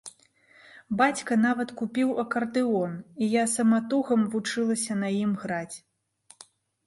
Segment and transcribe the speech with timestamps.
[0.99, 5.77] Бацька нават купіў акардэон, і я саматугам вучылася на ім граць.